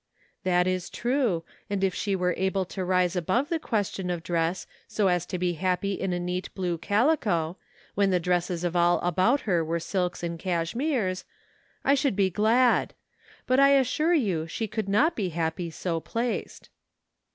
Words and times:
"That 0.45 0.65
is 0.65 0.89
true, 0.89 1.43
and 1.69 1.83
if 1.83 1.93
she 1.93 2.15
were 2.15 2.33
able 2.35 2.65
to 2.65 2.83
rise 2.83 3.15
above 3.15 3.49
the 3.49 3.59
question 3.59 4.09
of 4.09 4.23
dress 4.23 4.65
so 4.87 5.09
as 5.09 5.27
to 5.27 5.37
be 5.37 5.53
happy 5.53 5.93
in 5.93 6.11
a 6.11 6.19
neat 6.19 6.49
blue 6.55 6.79
calico, 6.79 7.57
when 7.93 8.09
the 8.09 8.19
dresses 8.19 8.63
of 8.63 8.75
all 8.75 8.97
about 9.01 9.41
her 9.41 9.63
were 9.63 9.79
silks 9.79 10.23
or 10.23 10.37
cashmeres, 10.37 11.23
I 11.85 11.93
should 11.93 12.15
be 12.15 12.31
glad; 12.31 12.95
but 13.45 13.59
I 13.59 13.75
assure 13.75 14.15
you 14.15 14.47
she 14.47 14.65
could 14.67 14.89
not 14.89 15.15
be 15.15 15.29
happy 15.29 15.69
so 15.69 15.99
placed." 15.99 16.71